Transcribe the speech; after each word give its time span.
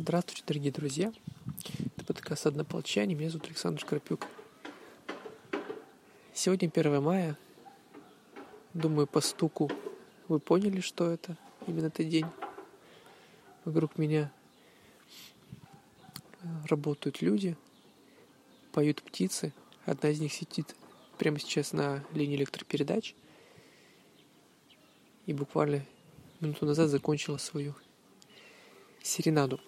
Здравствуйте, 0.00 0.44
дорогие 0.46 0.70
друзья. 0.70 1.12
Это 1.96 2.04
подкаст 2.04 2.46
«Однополчане». 2.46 3.16
Меня 3.16 3.30
зовут 3.30 3.48
Александр 3.48 3.80
Шкарпюк. 3.80 4.28
Сегодня 6.32 6.70
1 6.72 7.02
мая. 7.02 7.36
Думаю, 8.74 9.08
по 9.08 9.20
стуку 9.20 9.68
вы 10.28 10.38
поняли, 10.38 10.80
что 10.80 11.10
это 11.10 11.36
именно 11.66 11.86
этот 11.86 12.08
день. 12.08 12.26
Вокруг 13.64 13.98
меня 13.98 14.30
работают 16.68 17.20
люди, 17.20 17.56
поют 18.70 19.02
птицы. 19.02 19.52
Одна 19.84 20.10
из 20.10 20.20
них 20.20 20.32
сидит 20.32 20.76
прямо 21.18 21.40
сейчас 21.40 21.72
на 21.72 22.04
линии 22.14 22.36
электропередач. 22.36 23.16
И 25.26 25.32
буквально 25.32 25.84
минуту 26.38 26.66
назад 26.66 26.88
закончила 26.88 27.36
свою 27.38 27.74
серенаду. 29.02 29.60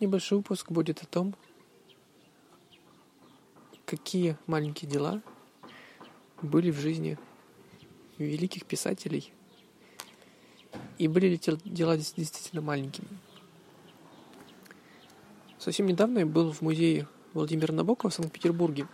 Небольшой 0.00 0.38
выпуск 0.38 0.70
будет 0.70 1.02
о 1.02 1.06
том, 1.06 1.34
какие 3.84 4.36
маленькие 4.46 4.88
дела 4.88 5.20
были 6.40 6.70
в 6.70 6.78
жизни 6.78 7.18
великих 8.16 8.64
писателей 8.64 9.32
и 10.98 11.08
были 11.08 11.26
ли 11.28 11.40
дела 11.64 11.96
действительно 11.96 12.62
маленькими. 12.62 13.08
Совсем 15.58 15.86
недавно 15.86 16.20
я 16.20 16.26
был 16.26 16.52
в 16.52 16.62
музее 16.62 17.08
Владимира 17.32 17.74
Набокова 17.74 18.10
в 18.10 18.14
Санкт-Петербурге. 18.14 18.86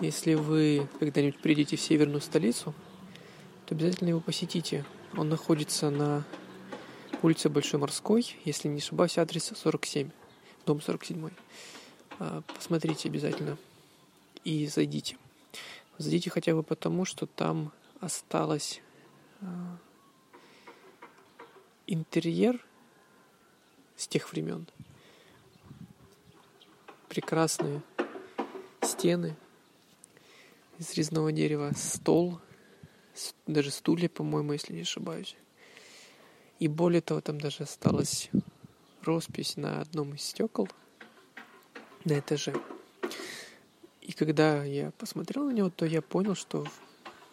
Если 0.00 0.34
вы 0.34 0.88
когда-нибудь 0.98 1.40
придете 1.40 1.76
в 1.76 1.80
северную 1.80 2.20
столицу, 2.20 2.74
то 3.66 3.76
обязательно 3.76 4.08
его 4.08 4.20
посетите. 4.20 4.84
Он 5.16 5.28
находится 5.28 5.90
на 5.90 6.24
улица 7.22 7.48
Большой 7.48 7.78
Морской, 7.78 8.36
если 8.44 8.68
не 8.68 8.78
ошибаюсь, 8.78 9.18
адрес 9.18 9.52
47, 9.54 10.10
дом 10.66 10.80
47. 10.80 11.30
А, 12.18 12.42
посмотрите 12.54 13.08
обязательно 13.08 13.56
и 14.44 14.66
зайдите. 14.66 15.16
Зайдите 15.98 16.30
хотя 16.30 16.54
бы 16.54 16.62
потому, 16.62 17.04
что 17.04 17.26
там 17.26 17.72
осталось 18.00 18.80
а, 19.40 19.78
интерьер 21.86 22.64
с 23.96 24.08
тех 24.08 24.30
времен. 24.32 24.66
Прекрасные 27.08 27.82
стены 28.80 29.36
из 30.78 30.92
резного 30.94 31.30
дерева, 31.30 31.72
стол, 31.76 32.40
даже 33.46 33.70
стулья, 33.70 34.08
по-моему, 34.08 34.54
если 34.54 34.72
не 34.72 34.80
ошибаюсь. 34.80 35.36
И 36.58 36.68
более 36.68 37.00
того, 37.00 37.20
там 37.20 37.40
даже 37.40 37.64
осталась 37.64 38.30
роспись 39.02 39.56
на 39.56 39.80
одном 39.80 40.14
из 40.14 40.22
стекол 40.22 40.68
на 42.04 42.18
этаже. 42.18 42.54
И 44.00 44.12
когда 44.12 44.64
я 44.64 44.90
посмотрел 44.92 45.44
на 45.44 45.52
него, 45.52 45.70
то 45.70 45.86
я 45.86 46.02
понял, 46.02 46.34
что, 46.34 46.66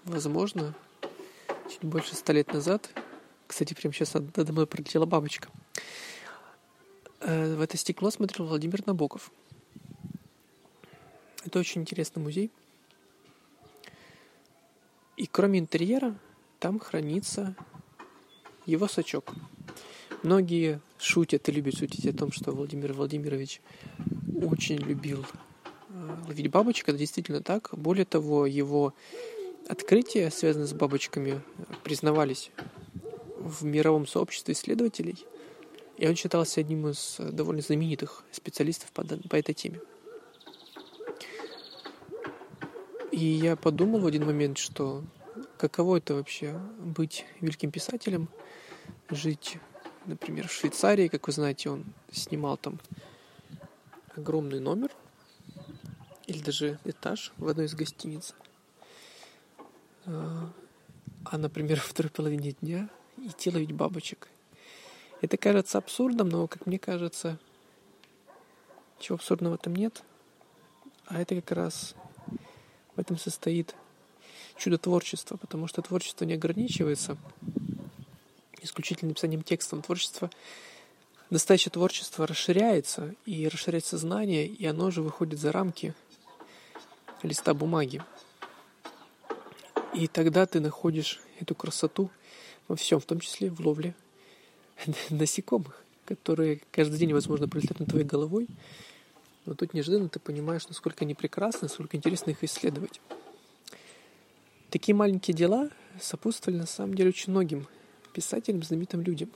возможно, 0.04 0.76
чуть 1.70 1.84
больше 1.84 2.16
ста 2.16 2.34
лет 2.34 2.54
назад, 2.54 2.90
кстати, 3.48 3.74
прямо 3.74 3.94
сейчас 3.94 4.14
надо 4.14 4.54
мной 4.54 4.68
пролетела 4.68 5.06
бабочка, 5.06 5.50
э, 7.22 7.56
в 7.56 7.62
это 7.62 7.78
стекло 7.78 8.12
смотрел 8.12 8.48
Владимир 8.48 8.86
Набоков. 8.86 9.32
Это 11.44 11.60
очень 11.60 11.82
интересный 11.82 12.22
музей. 12.22 12.52
И 15.18 15.26
кроме 15.26 15.60
интерьера, 15.60 16.18
там 16.60 16.80
хранится 16.80 17.56
его 18.70 18.88
сачок. 18.88 19.34
Многие 20.24 20.82
шутят 20.98 21.48
и 21.48 21.52
любят 21.52 21.78
шутить 21.78 22.06
о 22.06 22.14
том, 22.14 22.32
что 22.32 22.52
Владимир 22.52 22.94
Владимирович 22.94 23.62
очень 24.42 24.78
любил 24.78 25.26
э, 25.90 26.18
ловить 26.28 26.52
бабочек. 26.52 26.90
Это 26.90 26.98
действительно 26.98 27.42
так. 27.42 27.70
Более 27.72 28.06
того, 28.06 28.46
его 28.46 28.94
открытия, 29.68 30.30
связанные 30.30 30.68
с 30.68 30.74
бабочками, 30.74 31.42
признавались 31.84 32.52
в 33.38 33.64
мировом 33.64 34.08
сообществе 34.08 34.54
исследователей. 34.54 35.26
И 35.98 36.08
он 36.08 36.16
считался 36.16 36.62
одним 36.62 36.88
из 36.90 37.18
довольно 37.20 37.62
знаменитых 37.62 38.24
специалистов 38.32 38.92
по, 38.92 39.04
по 39.04 39.36
этой 39.36 39.54
теме. 39.54 39.80
И 43.12 43.26
я 43.26 43.56
подумал 43.56 44.00
в 44.00 44.06
один 44.06 44.26
момент, 44.26 44.58
что 44.58 45.04
каково 45.60 45.98
это 45.98 46.16
вообще 46.16 46.60
быть 46.80 47.26
великим 47.42 47.70
писателем– 47.70 48.30
жить, 49.10 49.58
например, 50.06 50.48
в 50.48 50.52
Швейцарии, 50.52 51.08
как 51.08 51.28
вы 51.28 51.34
знаете, 51.34 51.70
он 51.70 51.86
снимал 52.12 52.58
там 52.58 52.80
огромный 54.16 54.60
номер 54.60 54.92
или 56.28 56.42
даже 56.42 56.80
этаж 56.86 57.34
в 57.38 57.48
одной 57.48 57.66
из 57.66 57.74
гостиниц. 57.74 58.36
А, 60.06 60.52
а 61.26 61.38
например, 61.38 61.80
в 61.82 61.86
второй 61.86 62.12
половине 62.12 62.52
дня 62.62 62.90
идти 63.18 63.50
ловить 63.50 63.72
бабочек. 63.72 64.28
Это 65.22 65.38
кажется 65.38 65.78
абсурдом, 65.78 66.30
но, 66.30 66.48
как 66.48 66.66
мне 66.66 66.80
кажется, 66.80 67.38
чего 69.00 69.16
абсурдного 69.16 69.58
там 69.58 69.76
нет. 69.76 70.04
А 71.08 71.20
это 71.20 71.36
как 71.36 71.52
раз 71.52 71.96
в 72.96 73.00
этом 73.00 73.18
состоит 73.18 73.76
чудо 74.60 74.78
творчества, 74.78 75.38
потому 75.38 75.68
что 75.68 75.82
творчество 75.82 76.26
не 76.26 76.34
ограничивается 76.34 77.18
исключительно 78.62 79.10
написанием 79.10 79.42
текстом. 79.42 79.82
Творчество, 79.82 80.30
настоящее 81.30 81.72
творчество 81.72 82.28
расширяется, 82.28 83.16
и 83.26 83.48
расширяется 83.48 83.92
сознание, 83.92 84.46
и 84.46 84.66
оно 84.66 84.92
же 84.92 85.02
выходит 85.02 85.40
за 85.40 85.52
рамки 85.52 85.96
листа 87.24 87.54
бумаги. 87.54 88.04
И 89.94 90.08
тогда 90.08 90.46
ты 90.46 90.60
находишь 90.60 91.22
эту 91.40 91.56
красоту 91.56 92.10
во 92.68 92.76
всем, 92.76 93.00
в 93.00 93.06
том 93.06 93.20
числе 93.20 93.50
в 93.50 93.60
ловле 93.66 93.96
насекомых, 95.10 95.84
которые 96.06 96.62
каждый 96.72 97.00
день, 97.00 97.14
возможно, 97.14 97.48
пролетают 97.48 97.80
над 97.80 97.90
твоей 97.90 98.06
головой. 98.06 98.48
Но 99.46 99.56
тут 99.56 99.74
неожиданно 99.74 100.10
ты 100.10 100.20
понимаешь, 100.20 100.68
насколько 100.68 101.06
они 101.06 101.16
прекрасны, 101.16 101.62
насколько 101.64 101.98
интересно 101.98 102.32
их 102.32 102.44
исследовать. 102.44 103.02
Такие 104.70 104.94
маленькие 104.94 105.36
дела 105.36 105.70
сопутствовали 106.00 106.60
на 106.60 106.68
самом 106.68 106.94
деле 106.94 107.10
очень 107.10 107.32
многим 107.32 107.68
писателям, 108.14 108.62
знаменитым 108.62 109.02
людям. 109.02 109.30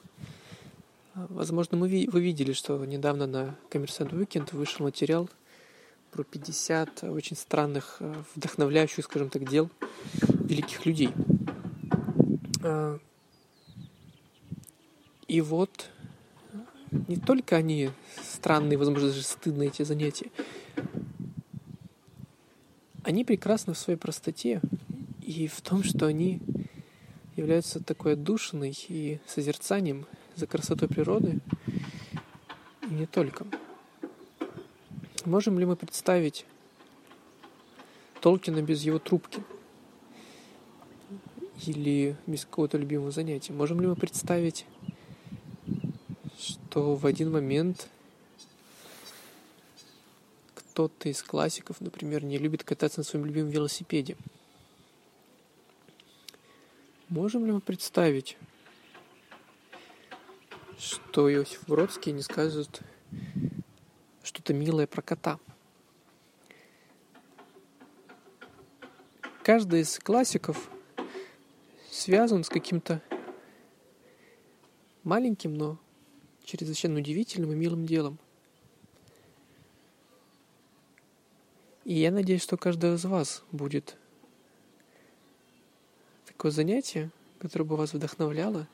А, 1.15 1.25
возможно, 1.29 1.75
мы, 1.75 1.87
вы 1.87 2.21
видели, 2.21 2.53
что 2.53 2.85
недавно 2.85 3.25
на 3.25 3.55
Коммерсант 3.69 4.13
Weekend 4.13 4.55
вышел 4.55 4.85
материал 4.85 5.27
про 6.11 6.23
50 6.23 7.05
очень 7.05 7.35
странных, 7.35 7.97
а, 7.99 8.23
вдохновляющих, 8.35 9.05
скажем 9.05 9.31
так, 9.31 9.49
дел 9.49 9.71
великих 10.21 10.85
людей. 10.85 11.09
А, 12.63 12.99
и 15.27 15.41
вот 15.41 15.89
не 17.07 17.17
только 17.17 17.55
они 17.55 17.89
странные, 18.21 18.77
возможно, 18.77 19.07
даже 19.07 19.23
стыдные 19.23 19.69
эти 19.69 19.81
занятия, 19.81 20.29
они 23.01 23.25
прекрасны 23.25 23.73
в 23.73 23.79
своей 23.79 23.97
простоте 23.97 24.61
и 25.23 25.47
в 25.47 25.61
том, 25.61 25.83
что 25.83 26.05
они 26.05 26.41
являются 27.35 27.81
такой 27.81 28.13
отдушиной 28.13 28.77
и 28.89 29.19
созерцанием 29.25 30.05
за 30.35 30.47
красотой 30.47 30.87
природы, 30.87 31.39
и 32.81 32.93
не 32.93 33.05
только. 33.05 33.47
Можем 35.25 35.57
ли 35.57 35.65
мы 35.65 35.75
представить 35.75 36.45
Толкина 38.21 38.61
без 38.61 38.83
его 38.83 38.99
трубки? 38.99 39.43
Или 41.65 42.17
без 42.27 42.43
какого-то 42.43 42.77
любимого 42.77 43.11
занятия? 43.11 43.53
Можем 43.53 43.79
ли 43.79 43.87
мы 43.87 43.95
представить, 43.95 44.65
что 46.37 46.95
в 46.95 47.05
один 47.05 47.31
момент 47.31 47.87
кто-то 50.53 51.07
из 51.07 51.23
классиков, 51.23 51.79
например, 51.79 52.25
не 52.25 52.37
любит 52.37 52.63
кататься 52.63 52.99
на 52.99 53.03
своем 53.05 53.25
любимом 53.25 53.49
велосипеде– 53.49 54.17
Можем 57.13 57.45
ли 57.45 57.51
мы 57.51 57.61
представить, 57.61 58.39
что 60.79 61.31
Иосиф 61.31 61.63
Бродский 61.67 62.11
не 62.11 62.23
скажет 62.23 62.81
что-то 64.23 64.55
милое 64.55 64.87
про 64.87 65.03
кота? 65.03 65.39
Каждый 69.43 69.81
из 69.81 69.99
классиков 69.99 70.71
связан 71.91 72.43
с 72.43 72.49
каким-то 72.49 72.99
маленьким, 75.03 75.53
но 75.53 75.77
чрезвычайно 76.45 76.97
удивительным 76.97 77.51
и 77.51 77.55
милым 77.55 77.85
делом. 77.85 78.17
И 81.85 81.93
я 81.93 82.09
надеюсь, 82.09 82.41
что 82.41 82.57
каждый 82.57 82.95
из 82.95 83.05
вас 83.05 83.43
будет 83.51 83.99
такое 86.33 86.51
занятие, 86.51 87.11
которое 87.39 87.65
бы 87.65 87.75
вас 87.75 87.93
вдохновляло 87.93 88.67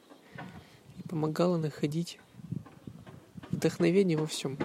и 0.98 1.08
помогало 1.08 1.58
находить 1.58 2.20
вдохновение 3.52 4.18
во 4.18 4.26
всем, 4.26 4.58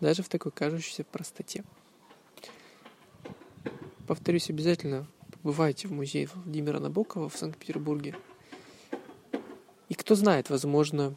даже 0.00 0.22
в 0.22 0.28
такой 0.28 0.52
кажущейся 0.52 1.04
простоте. 1.04 1.64
Повторюсь, 4.06 4.50
обязательно 4.50 5.06
побывайте 5.30 5.88
в 5.88 5.92
музее 5.92 6.28
Владимира 6.34 6.80
Набокова 6.80 7.28
в 7.28 7.36
Санкт-Петербурге. 7.36 8.16
И 9.88 9.94
кто 9.94 10.14
знает, 10.14 10.50
возможно, 10.50 11.14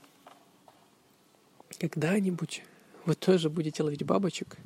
когда-нибудь 1.79 2.63
вы 3.05 3.15
тоже 3.15 3.49
будете 3.49 3.83
ловить 3.83 4.03
бабочек, 4.03 4.57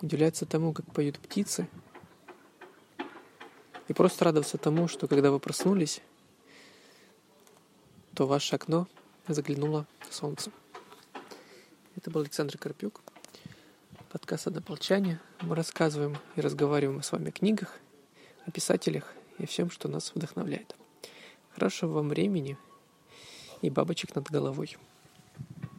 удивляться 0.00 0.46
тому, 0.46 0.72
как 0.72 0.86
поют 0.92 1.18
птицы, 1.18 1.68
и 3.88 3.92
просто 3.92 4.24
радоваться 4.24 4.58
тому, 4.58 4.88
что 4.88 5.06
когда 5.06 5.30
вы 5.30 5.38
проснулись, 5.38 6.00
то 8.14 8.26
в 8.26 8.28
ваше 8.28 8.56
окно 8.56 8.86
заглянуло 9.28 9.86
солнце. 10.10 10.50
Это 11.96 12.10
был 12.10 12.22
Александр 12.22 12.58
Карпюк. 12.58 13.02
Подкаст 14.10 14.46
«Однополчане». 14.46 15.20
Мы 15.42 15.54
рассказываем 15.54 16.16
и 16.36 16.40
разговариваем 16.40 17.02
с 17.02 17.12
вами 17.12 17.28
о 17.28 17.32
книгах, 17.32 17.78
о 18.46 18.50
писателях 18.50 19.12
и 19.38 19.46
всем, 19.46 19.70
что 19.70 19.88
нас 19.88 20.12
вдохновляет. 20.14 20.74
Хорошего 21.50 21.92
вам 21.92 22.08
времени 22.08 22.56
и 23.62 23.70
бабочек 23.70 24.14
над 24.14 24.30
головой. 24.30 24.76